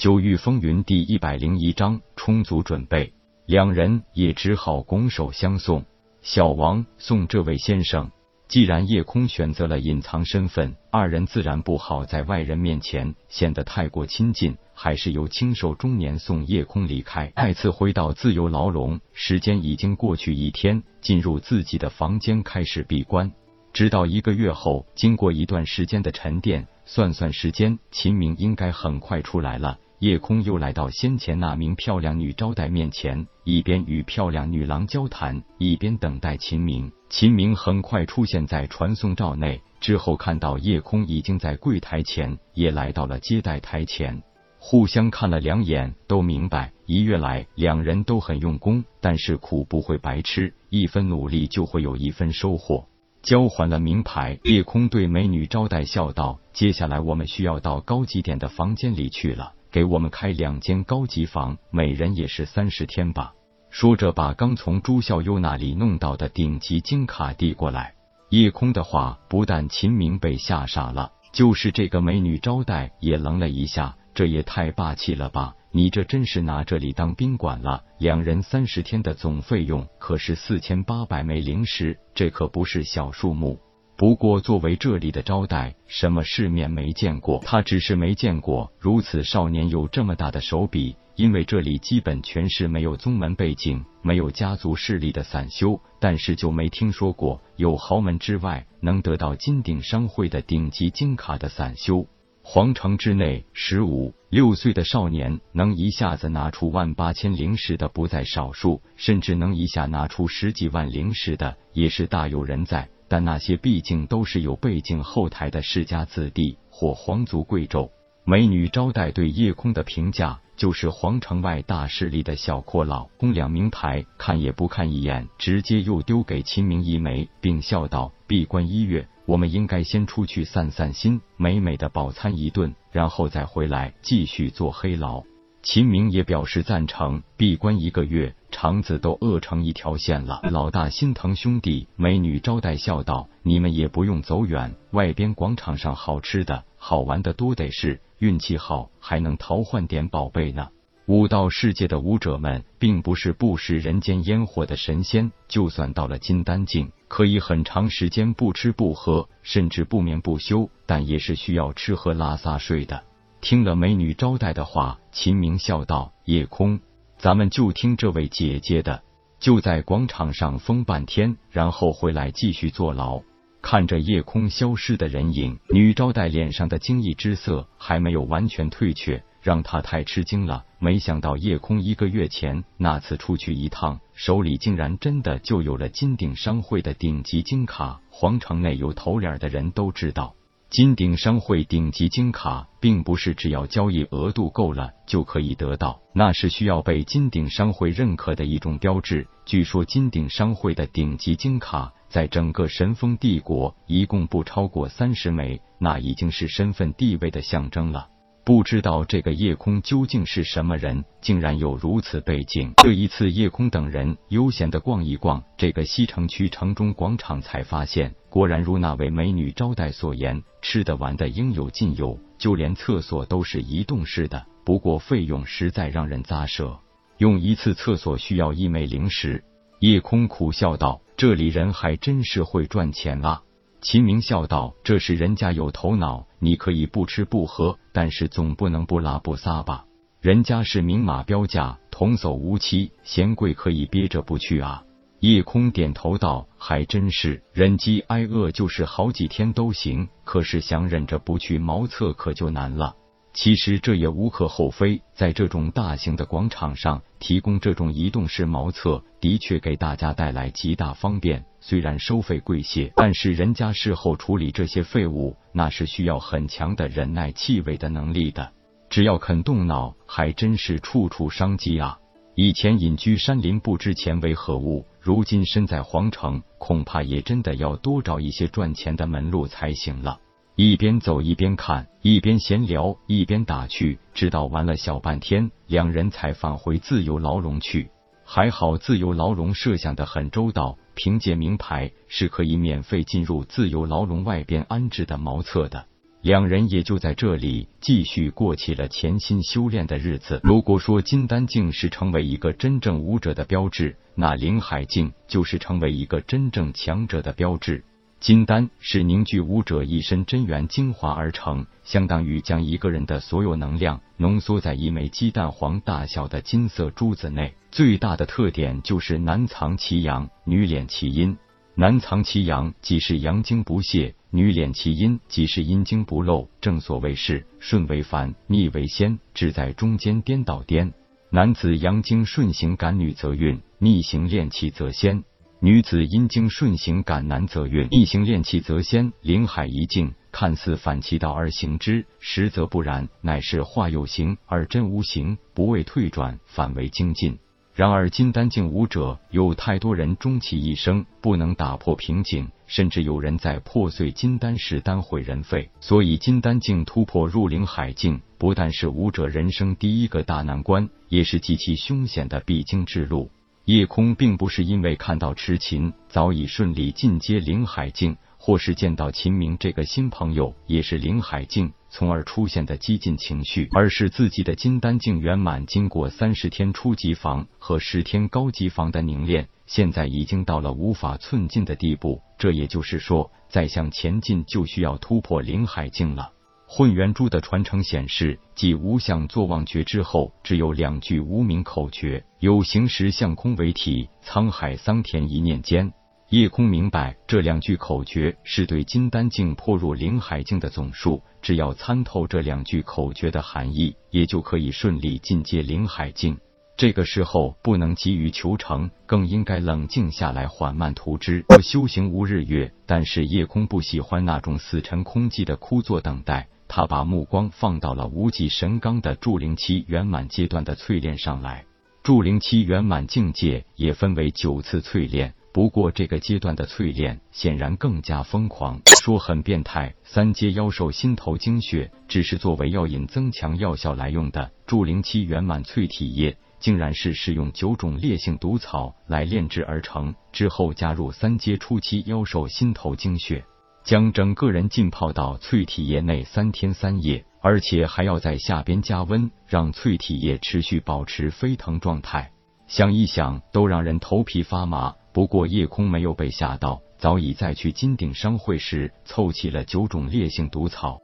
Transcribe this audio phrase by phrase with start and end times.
[0.00, 3.12] 九域风云第一百零一章充足准备，
[3.44, 5.84] 两人也只好拱手相送。
[6.22, 8.10] 小王送这位先生。
[8.48, 17.30] 既然叶空选择了隐藏身份，二人自然不好在外人面前显得太过亲近，还是由清瘦中年送叶空离开。
[17.36, 23.30] 再次回到自由牢笼，时间已经过去一天，进入自己的房间开始闭关。
[23.74, 29.78] 直到一个月后，经过一段时间的沉淀，算算时间，秦明应该很快出来了。
[30.00, 36.90] 夜空又来到先前那名漂亮女招待面前，一边与漂亮女郎交谈，一边等待秦明。
[37.10, 44.22] 秦明很快出现在传送罩内，之后看到夜空已经在柜台前，也来到了接待台前，
[44.58, 52.86] 互相看了两眼，都明白一月来两人都很用功，但是苦不会白吃，一分努力就会有一分收获。
[53.22, 63.32] 交还了名牌，夜空对美女招待笑道：“接下来我们需要到高级点的房间里去了。”给我们开两间高级房，每人也是三十天吧。
[63.70, 67.94] 说着，把刚从朱孝优那里弄到的顶级金卡递过来。
[68.30, 73.96] 叶空的话不但秦明被吓傻了，就是这个美女招待也愣了一下。
[74.12, 75.54] 这也太霸气了吧！
[75.70, 77.84] 你这真是拿这里当宾馆了？
[77.98, 83.60] 两人三十天的总费用可是四千八百枚灵石，这可不是小数目。
[84.00, 87.38] 不过，作为这里的招待，什么世面没见过？
[87.44, 90.96] 他只是没见过如此少年有这么大的手笔。
[91.16, 102.06] 因为这里基本全是没有宗门背景、没有家族势力的散修，但是就没听说过有豪门之外能得到金鼎商会的顶级金卡的散修。
[102.42, 112.88] 皇城之内，十五六岁的少年能一下子拿出万八千灵石的不在少数，甚至能一下拿出十几万灵石的也是大有人在。
[113.10, 117.90] 但那些毕竟都是有背景后台的世家子弟或皇族贵胄。
[118.24, 123.06] 美女招待对叶空的评价就是皇城外大势力的小阔佬。
[123.18, 135.24] 公两名牌看也不看一眼，直接又丢给秦明一枚，并笑道：“闭关一月，我们应该先出去散散心，美美的饱餐一顿，然后再回来继续做黑牢。”
[135.62, 137.22] 秦明也表示赞成。
[137.36, 138.34] 闭关一个月。
[138.52, 141.86] 肠子都饿成一条线了，老大心疼兄弟。
[141.96, 150.68] 美女招待笑道：“你们也不用走远，外边广场上好吃的好玩的多得是，运气好还能淘换点宝贝呢。”
[151.06, 163.04] 武道世界的武者们并不是不食人间烟火的神仙，就算到了金丹境，可以很长时间不吃不喝，甚至不眠不休，但也是需要吃喝拉撒睡的。
[163.40, 166.80] 听了美女招待的话，秦明笑道：“夜空。”
[167.16, 169.02] 咱们就听这位姐姐的，
[169.38, 173.22] 就在广场上疯半天，然后回来继续坐牢。
[173.62, 180.64] 看着夜空消失的人影，女招待脸上的惊异之色还没有完全退却，让她太吃惊了。
[180.78, 188.00] 没想到夜空一个月前那次出去一趟，手里竟然真的就有了金鼎商会的顶级金卡。
[188.08, 190.34] 皇城内有头脸的人都知道。
[190.70, 199.26] 金鼎商会顶级金卡，并不是只要交易额度够了就可以得到，那是需要被金鼎商会认可的一种标志。
[199.44, 208.06] 据说金鼎商会的顶级金卡，在整个神风帝国一共不超过三十枚，那已经是身份地位的象征了。
[208.50, 212.72] 不知道这个夜空究竟是什么人，竟然有如此背景。
[212.78, 224.44] 这一次，夜空等人悠闲的逛一逛这个西城区城中广场，才发现，果然如那位美女招待所言，吃的玩的应有尽有，就连厕所都是移动式的。
[224.64, 226.80] 不过费用实在让人咂舌，
[227.18, 229.44] 用一次厕所需要一枚灵石。
[229.78, 233.42] 夜空苦笑道：“这里人还真是会赚钱啊。”
[233.82, 239.86] 秦明笑道：“这是人家有头脑，你可以不吃不喝，但是总不能不拉不撒吧？
[240.20, 244.82] 人家是明码标价，童叟无欺，嫌贵可以憋着不去啊。”
[245.20, 252.96] 叶空点头道：“还真是，忍饥挨饿就是好几天都行，可是想忍着不去茅厕可就难了。”
[253.32, 261.44] 其实这也无可厚非，在这种大型的广场上提供这种移动式茅厕，的确给大家带来极大方便。
[261.60, 268.52] 虽然收费贵些，但是人家事后处理这些废物，那是需要很强的忍耐气味的能力的。
[268.88, 271.98] 只要肯动脑，还真是处处商机啊！
[272.34, 280.18] 以前隐居山林不知钱为何物，如今身在皇城，恐怕也真的要多找一些赚钱的门路才行了。
[280.56, 287.90] 一边走一边看，一边闲聊，一边打趣，直到玩了小半天，两人才返回自由牢笼去。
[288.24, 295.86] 还好自由牢笼设想的很周到，凭借名牌是可以免费进入自由牢笼外边安置的茅厕的。
[296.20, 300.38] 两人也就在这里继续过起了潜心修炼的日子。
[300.44, 307.82] 如果说金丹境是成为一个真正武者的标志，那灵海境就是成为一个真正强者的标志。
[308.20, 317.54] 金丹是凝聚武者一身真元精华而成，相当于将一个人的所有能量浓缩在一枚鸡蛋黄大小的金色珠子内。
[317.70, 321.38] 最大的特点就是男藏其阳，女敛其阴。
[321.74, 326.50] 男藏其阳，即是阳精不泄；女敛其阴，即是阴精不漏。
[326.60, 330.92] 正所谓是顺为凡，逆为仙，只在中间颠倒颠。
[331.30, 335.22] 男子阳精顺行感女则运，逆行炼气则仙；
[335.62, 339.12] 女子阴经顺行感男则运，逆行炼气则仙。
[339.20, 347.38] 灵海一境，看似反其道而行之，实则不然，乃是化有形而真无形，不为退转，反为精进。
[347.74, 355.68] 然而，金丹境武者有太多人终其一生不能打破瓶颈，甚至有人在破碎金丹时丹毁人废。
[355.82, 363.30] 所以，金丹境突破入灵海境，不但是武者人生第一个大难关，也是极其凶险的必经之路。
[363.70, 368.16] 夜空并不是因为看到池琴早已顺利进阶灵海境。
[368.42, 382.22] 或是见到秦明这个新朋友也是灵海境，从而出现的激进情绪，而是自己的金丹境圆满，经过三十天初级房和十天高级房的凝练，现在已经到了无法寸进的地步。
[382.38, 386.32] 这也就是说，再向前进就需要突破灵海境了。
[386.72, 395.92] 混元珠的传承显示，继无相坐忘诀之后，只有两句无名口诀：有形时相空为体，沧海桑田一念间。
[396.28, 401.20] 夜空明白，这两句口诀是对金丹境破入灵海境的总数。
[401.42, 406.38] 只要参透这两句口诀的含义，也就可以顺利进阶灵海境。
[406.76, 411.44] 这个时候不能急于求成，更应该冷静下来，缓慢图之。
[411.60, 421.64] 修行无日月，但是夜空不喜欢那种死沉空寂的枯坐等待，他把目光放到了无极神纲的筑灵期圆满阶段的淬炼上来。
[422.04, 425.34] 筑灵期圆满境界也分为九次淬炼。
[425.52, 429.92] 不过这个阶段的淬炼显然更加疯狂，说很变态。
[430.04, 443.44] 三阶妖兽心头精血只是作为药引增强药效来用的，筑灵期圆满淬体液竟然是使用九种烈性毒草来炼制而成，之后加入三阶初期妖兽心头精血，
[443.84, 452.30] 将整个人浸泡到淬体液内三天三夜，而且还要在下边加温，让淬体液持续保持沸腾状态。
[452.66, 454.94] 想一想都让人头皮发麻。
[455.12, 461.00] 不过夜空没有被吓到，早已在去金鼎商会时凑齐了九种烈性毒草。